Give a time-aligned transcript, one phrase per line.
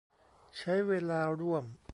[0.57, 1.63] ใช้เวลาร่วม